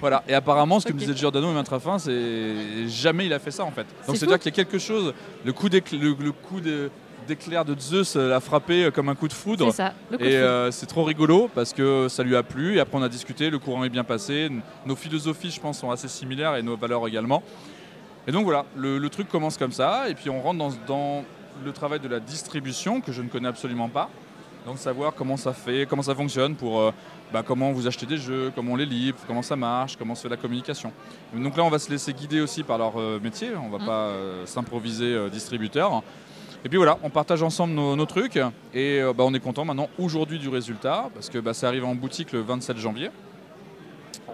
[0.00, 0.22] voilà.
[0.28, 0.96] Et apparemment, ce que Ok.
[0.96, 3.82] me disait Giordano et Intrafin, c'est jamais il a fait ça en fait.
[4.06, 5.12] Donc C'est c'est-à-dire qu'il y a quelque chose,
[5.44, 6.90] le coup d'éclair, le, le coup de-
[7.26, 9.66] d'éclair de Zeus l'a frappé euh, comme un coup de foudre.
[9.70, 9.92] C'est ça.
[10.10, 12.76] Le coup Et euh, c'est trop rigolo parce que ça lui a plu.
[12.76, 14.48] Et après, on a discuté, le courant est bien passé.
[14.86, 17.42] Nos philosophies, je pense, sont assez similaires et nos valeurs également.
[18.26, 20.08] Et donc voilà, le, le truc commence comme ça.
[20.08, 21.24] Et puis on rentre dans, dans
[21.66, 24.08] le travail de la distribution que je ne connais absolument pas.
[24.68, 26.90] Donc savoir comment ça fait, comment ça fonctionne pour euh,
[27.32, 30.20] bah, comment vous achetez des jeux, comment on les livre, comment ça marche, comment se
[30.24, 30.92] fait la communication.
[31.34, 33.48] Donc là, on va se laisser guider aussi par leur euh, métier.
[33.56, 33.86] On va Mm.
[33.86, 36.02] pas euh, s'improviser distributeur.
[36.66, 38.38] Et puis voilà, on partage ensemble nos, nos trucs
[38.74, 41.94] et bah, on est content maintenant aujourd'hui du résultat parce que bah, ça arrive en
[41.94, 43.10] boutique le 27 janvier.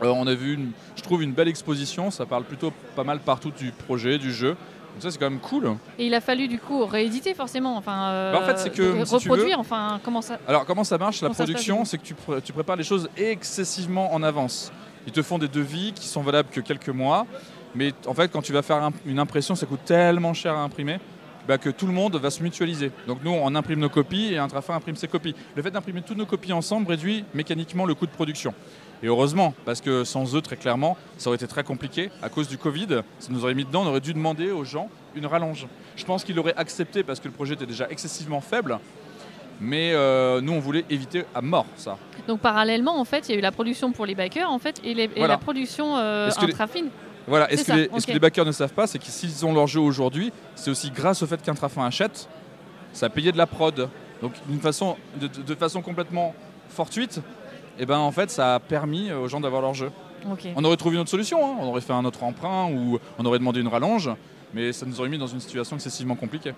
[0.03, 2.11] On a vu, une- je trouve, une belle exposition.
[2.11, 4.57] Ça parle plutôt pas mal partout du projet, du jeu.
[4.95, 5.77] Donc ça, c'est quand même cool.
[5.99, 9.05] Et il a fallu du coup rééditer forcément, enfin euh, Bah, en fait, c'est que,
[9.05, 12.41] si reproduire, enfin comment ça Alors, comment ça marche La production, c'est que tu, pr-
[12.43, 14.73] tu prépares les choses excessivement en avance.
[15.07, 17.27] Ils te font des devis qui sont valables que quelques mois.
[17.75, 20.61] Mais en fait, quand tu vas faire un- une impression, ça coûte tellement cher à
[20.63, 20.99] imprimer
[21.49, 22.91] bah, que tout le monde va se mutualiser.
[23.09, 25.35] Donc nous, on imprime nos copies et Intrafin imprime ses copies.
[25.57, 28.55] Le fait d'imprimer toutes nos copies ensemble réduit mécaniquement le coût de production.
[29.05, 32.11] Et heureusement, parce que sans eux, très clairement, ça aurait été très compliqué.
[32.23, 34.89] À cause du Covid, ça nous aurait mis dedans, on aurait dû demander aux gens
[35.15, 35.67] une rallonge.
[35.95, 38.79] Je pense qu'ils l'auraient accepté parce que le projet était déjà excessivement faible.
[39.61, 41.99] Mais euh, nous, on voulait éviter à mort ça.
[42.27, 44.81] Donc parallèlement, en fait, il y a eu la production pour les backers, en fait,
[44.83, 45.35] et, les- et Voilà.
[45.35, 46.87] la production euh, intrafine.
[47.29, 49.81] Voilà, est-ce que, les, que backers ne savent pas, c'est que s'ils ont leur jeu
[49.81, 52.27] aujourd'hui, c'est aussi grâce au fait qu'Intrafin achète,
[52.95, 53.91] ça a payé de la prod.
[54.23, 56.35] Donc d'une façon, de façon complètement
[56.71, 57.21] fortuite,
[57.79, 59.91] et ben en fait ça a permis aux gens d'avoir leur jeu.
[60.57, 61.57] On aurait trouvé une autre solution, hein.
[61.61, 64.11] on aurait fait un autre emprunt ou on aurait demandé une rallonge,
[64.55, 66.55] mais ça nous aurait mis dans une situation excessivement compliquée.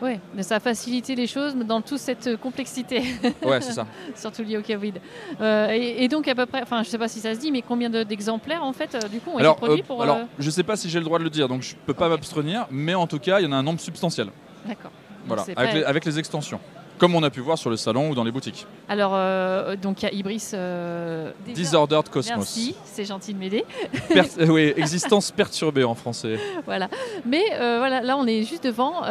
[0.00, 3.02] Ouais, mais ça a facilité les choses dans toute cette euh, complexité,
[3.44, 3.86] Ouais, c'est ça.
[4.16, 4.94] surtout liée au Covid.
[5.40, 7.52] Euh, et, et donc à peu près, enfin je sais pas si ça se dit,
[7.52, 10.02] mais combien de- d'exemplaires en fait euh, du coup ont Alors, été produits euh, pour
[10.02, 11.94] alors euh, je sais pas si j'ai le droit de le dire, donc je peux
[11.94, 14.28] pas m'abstenir, mais en tout cas, il y en a un nombre substantiel.
[14.66, 14.90] D'accord.
[15.26, 16.58] Voilà, c'est avec pas- les, avec les extensions.
[17.02, 18.64] Comme on a pu voir sur le salon ou dans les boutiques.
[18.88, 20.50] Alors euh, donc il y a Ibris.
[20.54, 22.36] euh, Disordered Cosmos.
[22.36, 23.64] Merci, c'est gentil de m'aider.
[24.08, 26.38] Per- euh, oui, existence perturbée en français.
[26.64, 26.88] voilà.
[27.26, 29.02] Mais euh, voilà, là on est juste devant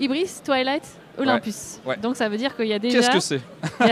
[0.00, 0.84] Ibris, Twilight,
[1.18, 1.78] Olympus.
[1.86, 1.96] ouais.
[1.96, 3.40] Donc ça veut dire qu'il y a déjà, Qu'est-ce que c'est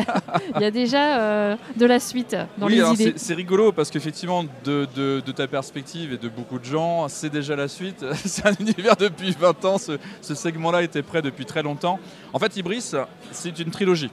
[0.56, 3.14] il y a déjà euh, de la suite dans Oui, les alors idées.
[3.16, 7.30] c'est rigolo parce qu'effectivement, de, de- de ta perspective et de beaucoup de gens, c'est
[7.30, 8.04] déjà la suite.
[8.24, 9.78] C'est un univers depuis 20 ans.
[9.78, 11.98] Ce, ce segment-là était prêt depuis très longtemps.
[12.32, 12.92] En fait, Ibris,
[13.32, 14.10] c'est une trilogie.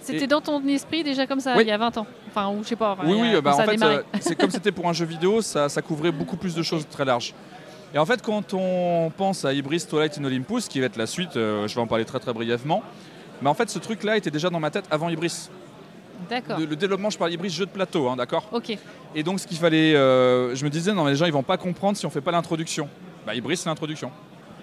[0.00, 1.64] C'était et- dans ton esprit déjà comme ça Oui.
[1.64, 2.06] il y a 20 ans.
[2.28, 2.92] Enfin, ou je sais pas.
[2.92, 5.40] enfin, oui, a- oui, bah, en fait, euh, c'est comme c'était pour un jeu vidéo,
[5.42, 7.34] ça, ça couvrait beaucoup plus de choses très larges.
[7.94, 11.06] Et en fait, quand on pense à Ibris Twilight in Olympus, qui va être la
[11.06, 12.82] suite, euh, je vais en parler très très brièvement,
[13.40, 15.48] mais en fait, ce truc-là était déjà dans ma tête avant Ibris.
[16.30, 16.58] D'accord.
[16.58, 18.76] Le, le développement, je parle Ibris jeu de plateau, hein, d'accord Ok.
[19.14, 21.42] Et donc, ce qu'il fallait, euh, je me disais, non, mais les gens, ils vont
[21.42, 22.88] pas comprendre si on fait pas l'introduction.
[23.26, 24.10] Bah, Ibris, c'est l'introduction.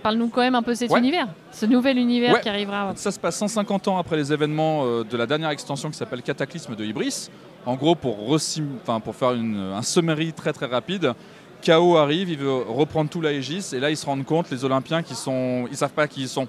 [0.02, 1.00] Parle-nous quand même un peu de cet Ouais.
[1.00, 2.42] univers, ce nouvel univers Ouais.
[2.42, 2.92] qui arrivera.
[2.96, 6.22] Ça se passe 150 ans après les événements euh, de la dernière extension qui s'appelle
[6.22, 7.30] Cataclysme de Ibris.
[7.66, 11.14] En gros, pour, pour faire une- un summary très très rapide,
[11.64, 15.02] Chaos arrive, il veut reprendre tout l'Aegis, et là ils se rendent compte, les Olympiens,
[15.02, 16.48] qui sont, ils savent pas qui ils sont.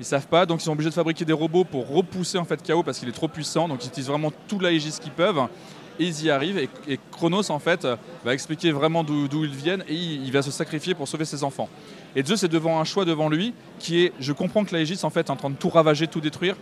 [0.00, 2.60] Ils savent pas, donc ils sont obligés de fabriquer des robots pour repousser en fait
[2.60, 5.46] Chaos parce qu'il est trop puissant, donc ils utilisent vraiment tout l'Aegis qu'ils peuvent.
[6.00, 9.54] Et ils y arrivent, et, et Chronos en fait euh, va expliquer vraiment d'où ils
[9.54, 11.68] viennent, et il, va se sacrifier pour sauver ses enfants.
[12.16, 15.10] Et Zeus est devant un choix devant lui qui est, je comprends que l'Aegis en
[15.10, 16.56] fait est en train de tout ravager, tout détruire,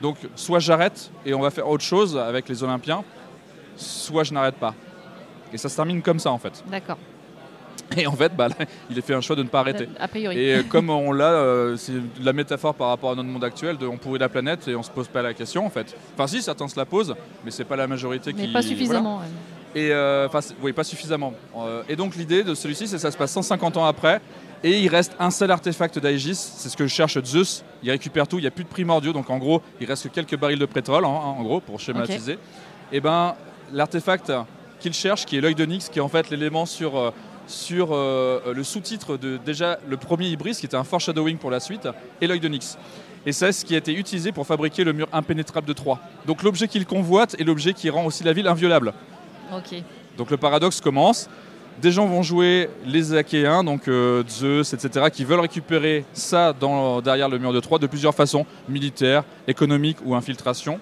[0.00, 3.04] donc soit j'arrête et on va faire autre chose avec les Olympiens,
[3.76, 4.74] soit je n'arrête pas.
[5.52, 6.64] Et ça se termine comme ça en fait.
[6.68, 6.98] D'accord.
[7.96, 8.54] Et en fait, bah, là,
[8.90, 9.88] il a fait un choix de ne pas arrêter.
[9.98, 10.38] A priori.
[10.38, 13.76] Et euh, comme on l'a, euh, c'est la métaphore par rapport à notre monde actuel,
[13.76, 15.94] de on pourrit la planète et on se pose pas la question en fait.
[16.14, 18.52] Enfin si, certains se la posent, mais c'est pas la majorité mais qui.
[18.52, 19.16] pas suffisamment.
[19.18, 19.24] ouais.
[19.26, 19.62] voilà.
[19.74, 20.28] Et euh,
[20.62, 21.32] oui, pas suffisamment.
[21.56, 24.20] Euh, et donc l'idée de celui-ci, c'est que ça se passe 150 ans après,
[24.62, 26.34] et il reste un seul artefact d'Aegis.
[26.34, 27.64] C'est ce que cherche Zeus.
[27.82, 28.38] Il récupère tout.
[28.38, 30.66] Il n'y a plus de primordiaux, donc en gros, il reste que quelques barils de
[30.66, 32.38] pétrole, hein, en gros, pour schématiser.
[32.92, 33.34] Et ben,
[33.72, 34.32] l'artefact
[34.78, 37.12] qu'il cherche, qui est l'œil de Nyx, qui est en fait l'élément sur
[37.46, 41.60] sur euh, le sous-titre de déjà le premier Ibris, qui était un foreshadowing pour la
[41.60, 41.88] suite,
[42.20, 42.76] et l'œil de Nyx.
[43.26, 46.00] Et c'est ce qui a été utilisé pour fabriquer le mur impénétrable de Troie.
[46.26, 48.92] Donc l'objet qu'il convoite est l'objet qui rend aussi la ville inviolable.
[50.18, 51.28] Donc le paradoxe commence.
[51.80, 57.00] Des gens vont jouer les Achéens, donc euh, Zeus, etc., qui veulent récupérer ça dans-
[57.00, 60.78] derrière le mur de Troie de plusieurs façons, militaire, économique ou infiltration.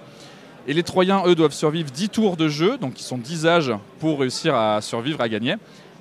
[0.66, 3.72] Et les Troyens, eux, doivent survivre 10 tours de jeu, donc ils sont 10 âges
[4.00, 5.54] pour réussir à survivre, à gagner.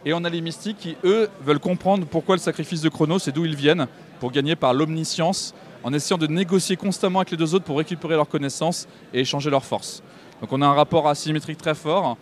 [0.06, 3.32] Et on a les mystiques qui, eux, veulent comprendre pourquoi le sacrifice de Chronos et
[3.32, 3.88] d'où ils viennent,
[4.20, 8.16] pour gagner par l'omniscience, en essayant de négocier constamment avec les deux autres pour récupérer
[8.16, 10.02] leurs connaissances et échanger leurs forces.
[10.42, 12.18] Donc on a un rapport asymétrique très fort,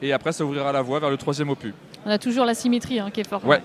[0.00, 1.74] et après ça ouvrira la voie vers le troisième opus.
[2.06, 3.44] On a toujours la symétrie hein, qui est forte.
[3.44, 3.62] Ouais.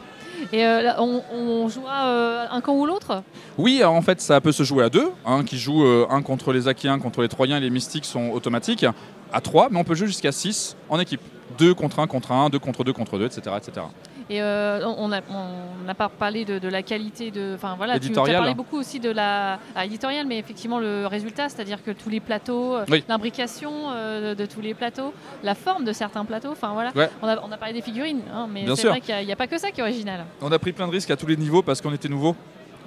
[0.51, 3.23] Et euh, là, on, on jouera euh, un camp ou l'autre?
[3.57, 5.09] Oui, alors, en fait, ça peut se jouer à deux.
[5.25, 8.31] hein, qui joue euh, un contre les Achéens, contre les Troyens, et les Mystiques sont
[8.31, 8.85] automatiques.
[9.31, 11.21] À trois, mais on peut jouer jusqu'à six en équipe.
[11.57, 13.55] Deux contre un contre un, deux contre deux contre deux, etc.
[13.57, 13.85] etc.
[14.29, 17.53] Et euh, on n'a on pas parlé de, de la qualité de.
[17.55, 19.59] Enfin voilà, tu as parlé beaucoup aussi de la.
[19.75, 23.03] Ah, éditorial, mais effectivement le résultat, c'est-à-dire que tous les plateaux, euh, Oui.
[23.09, 26.91] l'imbrication euh, de, de tous les plateaux, la forme de certains plateaux, enfin voilà.
[26.95, 27.09] Ouais.
[27.21, 29.47] On, a, on a parlé des figurines, hein, mais c'est vrai qu'il n'y a, pas
[29.47, 30.25] que ça qui est original.
[30.41, 32.35] On a pris plein de risques à tous les niveaux parce qu'on était nouveau.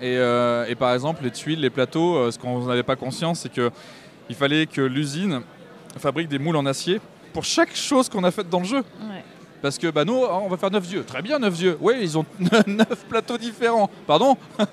[0.01, 3.41] Et, euh, et par exemple, les tuiles, les plateaux, euh, ce qu'on n'avait pas conscience,
[3.41, 3.71] c'est que
[4.29, 5.41] il fallait que l'usine
[5.99, 7.01] fabrique des moules en acier
[7.37, 8.79] pour chaque chose qu'on a faite dans le jeu.
[8.79, 9.23] Ouais.
[9.61, 11.05] Parce que bah nous, hein, on va faire 9 yeux.
[11.05, 11.77] Très bien, 9 yeux.
[11.83, 12.25] Oui, ils ont
[12.67, 13.91] 9 plateaux différents.
[14.07, 14.39] Pardon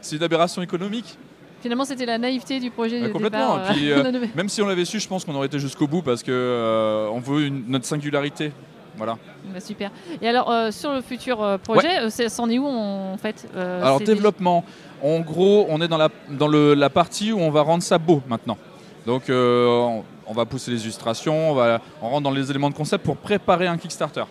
[0.00, 1.18] C'est une aberration économique.
[1.60, 3.56] Finalement, c'était la naïveté du projet Ouais, de complètement.
[3.56, 3.70] départ.
[3.72, 4.26] Et puis, euh, euh.
[4.36, 7.08] Même si on l'avait su, je pense qu'on aurait été jusqu'au bout parce que euh,
[7.12, 8.52] on veut une- notre singularité.
[8.96, 9.18] Voilà.
[9.52, 9.90] Bah, super.
[10.22, 14.64] Et alors, euh, sur le futur projet, c'est- c'en est où en fait Alors développement,
[15.02, 17.98] en gros, on est dans la dans le- la partie où on va rendre ça
[17.98, 18.56] beau maintenant.
[19.04, 22.74] Donc on, on va pousser les illustrations, on va on rentre dans les éléments de
[22.74, 24.24] concept pour préparer un Kickstarter.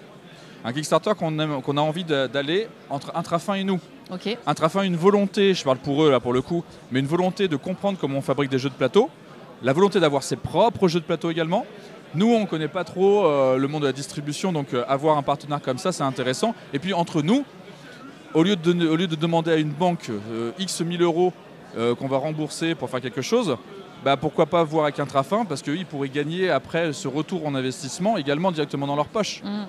[0.65, 1.39] Un Kickstarter qu'on
[1.77, 3.79] a envie d'aller entre Intrafin et nous.
[4.09, 4.37] déjà- Ok.
[4.45, 7.55] Intrafin une volonté, je parle pour eux là pour le coup, mais une volonté de
[7.55, 9.09] comprendre comment on fabrique des jeux de plateau,
[9.61, 11.65] la volonté d'avoir ses propres jeux de plateau également.
[12.15, 15.17] Nous, on ne connaît pas trop euh, le monde de la distribution, donc euh, avoir
[15.17, 16.53] un partenaire comme ça, c'est intéressant.
[16.73, 17.43] Et puis entre nous,
[18.33, 21.33] au lieu de, donner- au lieu de demander à une banque euh, X 1000 euros
[21.97, 23.57] qu'on va rembourser pour faire quelque chose,
[24.03, 28.17] bah, pourquoi pas voir avec Intrafin, parce qu'ils pourraient gagner après ce retour en investissement
[28.17, 29.41] également directement dans leur poche.
[29.43, 29.63] Mm.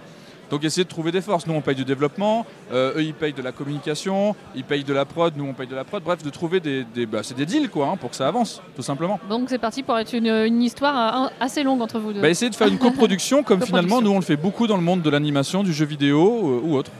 [0.51, 1.47] Donc essayer de trouver des forces.
[1.47, 4.93] Nous on paye du développement, euh, eux ils payent de la communication, ils payent de
[4.93, 6.03] la prod, nous on paye de la prod.
[6.03, 8.61] Bref, de trouver des, des- bah, c'est des deals quoi, hein, pour que ça avance,
[8.77, 9.19] tout simplement.
[9.31, 12.21] Donc c'est parti pour être une, une histoire euh, assez longue entre vous deux.
[12.21, 13.77] Bah, essayer de faire une coproduction comme Coproduction.
[13.89, 16.61] finalement nous on le fait beaucoup dans le monde de l'animation, du jeu vidéo euh,
[16.69, 16.91] ou autre.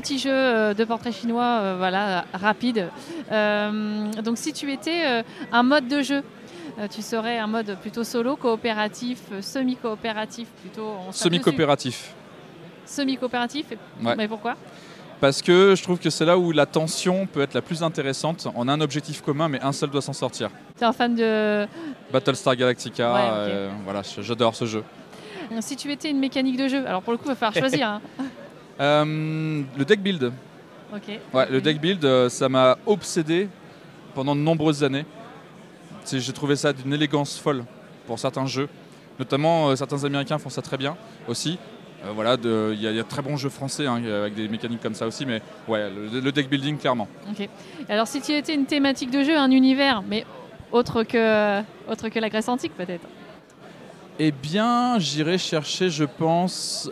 [0.00, 2.88] Petit jeu euh, de portrait chinois, euh, voilà, rapide.
[3.30, 6.22] Euh, donc si tu étais un mode de jeu,
[6.90, 10.94] tu serais un mode plutôt solo, coopératif, semi-coopératif, plutôt.
[11.10, 12.14] Semi-coopératif.
[12.86, 13.66] Semi-coopératif.
[14.02, 14.16] Ouais.
[14.16, 14.56] Mais pourquoi?
[15.20, 18.48] Parce que je trouve que c'est là où la tension peut être la plus intéressante.
[18.54, 20.48] On a un objectif commun mais un seul doit s'en sortir.
[20.78, 21.66] Tu es un fan de.
[22.10, 24.82] Battlestar Galactica, Ouais, euh, voilà, j'adore ce jeu.
[25.60, 27.86] Si tu étais une mécanique de jeu, alors pour le coup, il va falloir choisir.
[27.88, 28.00] hein.
[28.80, 30.32] Euh, le deck build.
[31.32, 33.48] Ouais, le deck build, euh, ça m'a obsédé
[34.14, 35.04] pendant de nombreuses années.
[36.10, 37.64] J'ai trouvé ça d'une élégance folle
[38.06, 38.68] pour certains jeux.
[39.18, 40.96] Notamment, euh, certains Américains font ça très bien
[41.28, 41.58] aussi.
[42.14, 42.48] Voilà, il
[42.80, 44.94] y, a- il y a de très bons jeux français hein, avec des mécaniques comme
[44.94, 47.06] ça aussi, mais ouais, le, le deck building, clairement.
[47.30, 47.46] Ok.
[47.90, 50.24] Alors si tu étais une thématique de jeu, un univers, mais
[50.72, 53.06] autre que, autre que la Grèce antique peut-être.
[54.18, 56.88] Eh bien, j'irai chercher, je pense.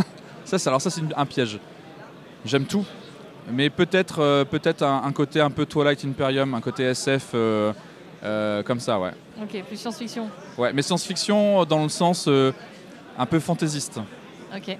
[0.44, 1.58] ça, alors ça, c'est un piège.
[2.44, 2.84] J'aime tout,
[3.50, 7.72] mais peut-être, euh, peut-être un, un côté un peu Twilight Imperium, un côté SF euh,
[8.24, 9.12] euh, comme ça, ouais.
[9.40, 10.28] Ok, plus science-fiction.
[10.58, 12.28] Ouais, mais science-fiction dans le sens
[13.18, 14.00] un peu fantaisiste.
[14.54, 14.76] Ok.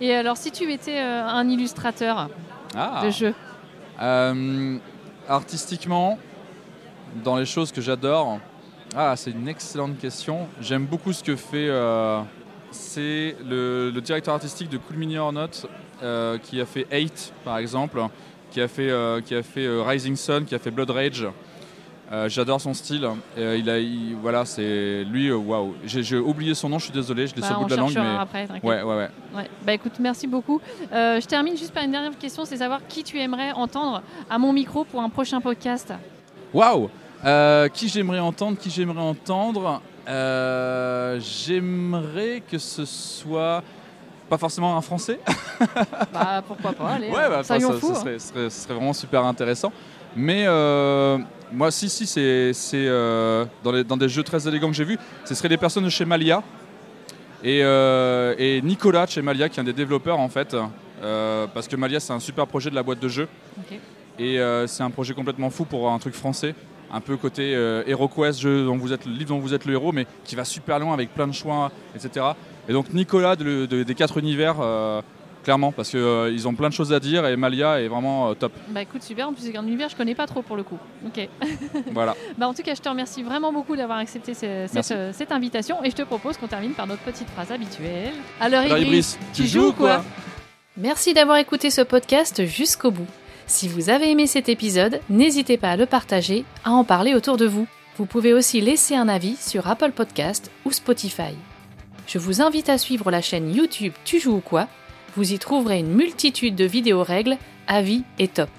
[0.00, 2.28] Et alors si tu étais un illustrateur
[2.76, 3.02] Ah.
[3.04, 3.34] de jeu,
[5.28, 6.18] artistiquement,
[7.24, 8.38] dans les choses que j'adore,
[8.96, 10.48] ah, c'est une excellente question.
[10.60, 11.68] J'aime beaucoup ce que fait.
[12.70, 15.66] C'est le, le directeur artistique de Cool Mini or Not,
[16.02, 18.00] euh, qui a fait Eight, par exemple,
[18.50, 21.26] qui a fait, euh, qui a fait euh, Rising Sun, qui a fait Blood Rage.
[22.26, 23.08] J'adore son style.
[23.36, 25.30] Il a, il- voilà, c'est lui.
[25.30, 25.76] Waouh.
[25.84, 26.80] J'ai oublié son nom.
[26.80, 27.28] Je suis désolé.
[27.28, 28.48] Je l'ai bah, sur le on bout de la langue, mais après.
[28.64, 29.08] ouais, ouais, ouais.
[29.32, 29.50] Ouais.
[29.64, 30.60] Bah écoute, merci beaucoup.
[30.90, 34.52] Je termine juste par une dernière question, c'est savoir qui tu aimerais entendre à mon
[34.52, 35.92] micro pour un prochain podcast.
[36.52, 36.90] Waouh
[37.74, 39.80] qui j'aimerais entendre Qui j'aimerais entendre?
[40.10, 43.62] Euh, J'aimerais que ce soit
[44.28, 45.18] pas forcément un Français.
[46.12, 47.78] Bah pourquoi pas, allez, Ouais, bah, ça ça,
[48.18, 49.70] serait, vraiment super intéressant.
[50.16, 51.18] Mais euh,
[51.52, 55.50] moi, si, si, c'est euh, dans, des jeux très élégants que j'ai vus, ce seraient
[55.50, 56.42] des personnes de chez Malia
[57.44, 60.56] et, euh, et Nicolas de chez Malia, qui est un des développeurs en fait.
[61.52, 63.28] parce que Malia, c'est un super projet de la boîte de jeu.
[64.18, 66.54] Et c'est un projet complètement fou pour un truc français.
[66.92, 69.74] Un peu côté euh, HeroQuest, jeu dont vous êtes, le livre dont vous êtes le
[69.74, 72.26] héros, mais qui va super loin avec plein de choix, etc.
[72.68, 75.00] Et donc Nicolas de- de- des quatre univers, euh,
[75.44, 78.52] clairement, parce qu'ils ont plein de choses à dire et Malia est vraiment euh, top.
[78.68, 80.64] Bah écoute, super, en plus c'est un univers que je connais pas trop pour le
[80.64, 80.78] coup.
[81.06, 81.28] Ok.
[81.92, 82.16] voilà.
[82.36, 85.82] Bah en tout cas, je te remercie vraiment beaucoup d'avoir accepté ce- cette, euh, invitation
[85.84, 88.12] et je te propose qu'on termine par notre petite phrase habituelle.
[88.40, 90.02] Alors, Alors, Ibris, Ibris, tu joues ou quoi?
[90.76, 93.06] Merci d'avoir écouté ce podcast jusqu'au bout.
[93.50, 97.36] Si vous avez aimé cet épisode, n'hésitez pas à le partager, à en parler autour
[97.36, 97.66] de vous.
[97.96, 101.34] Vous pouvez aussi laisser un avis sur Apple Podcast ou Spotify.
[102.06, 104.68] Je vous invite à suivre la chaîne YouTube Tu joues ou quoi?
[105.16, 108.50] Vous y trouverez une multitude de vidéos règles, avis et top.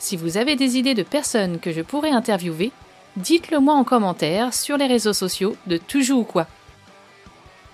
[0.00, 2.72] Si vous avez des idées de personnes que je pourrais interviewer,
[3.16, 6.48] dites-le moi en commentaire sur les réseaux sociaux de Tu joues ou quoi?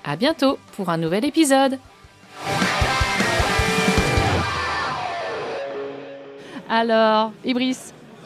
[0.04, 1.78] À bientôt pour un nouvel épisode.
[6.68, 7.76] Alors, Ibris,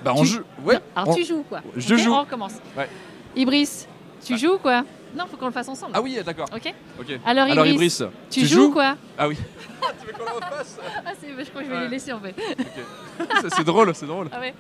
[0.05, 0.41] Bah, on Tu- joue.
[0.65, 0.79] Ouais.
[0.95, 2.13] alors on- tu joues quoi Je joue.
[2.13, 2.53] On recommence.
[2.77, 2.89] Ouais.
[3.35, 3.87] Ibris,
[4.25, 4.85] tu joues quoi
[5.17, 5.93] Non, faut qu'on le fasse ensemble.
[5.95, 6.47] Ah oui, d'accord.
[6.55, 7.19] Ok Ok.
[7.25, 9.37] Alors, Alors, Ibris, Ibris, tu, joues quoi Ah oui.
[10.01, 11.85] tu veux qu'on le refasse Ah, c'est- je crois que je vais Ouais.
[11.85, 12.35] les laisser en fait.
[13.41, 14.29] C'est- C'est drôle, c'est drôle.
[14.31, 14.55] Ah ouais.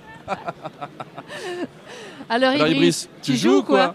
[2.28, 3.94] Alors, Alors, Ibris, Ibris, tu joues ou quoi